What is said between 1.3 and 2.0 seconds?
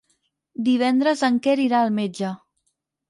Quer irà al